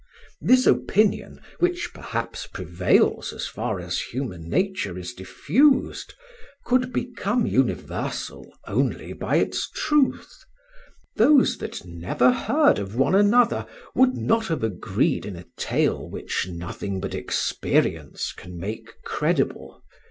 This 0.41 0.65
opinion, 0.65 1.39
which 1.59 1.91
perhaps 1.93 2.47
prevails 2.47 3.31
as 3.33 3.45
far 3.45 3.79
as 3.79 3.99
human 3.99 4.49
nature 4.49 4.97
is 4.97 5.13
diffused, 5.13 6.15
could 6.65 6.91
become 6.91 7.45
universal 7.45 8.51
only 8.65 9.13
by 9.13 9.35
its 9.35 9.69
truth: 9.69 10.43
those 11.17 11.59
that 11.59 11.85
never 11.85 12.31
heard 12.31 12.79
of 12.79 12.95
one 12.95 13.13
another 13.13 13.67
would 13.93 14.15
not 14.15 14.47
have 14.47 14.63
agreed 14.63 15.23
in 15.23 15.35
a 15.35 15.45
tale 15.55 16.09
which 16.09 16.47
nothing 16.49 16.99
but 16.99 17.13
experience 17.13 18.33
can 18.33 18.57
make 18.57 19.03
credible. 19.03 19.83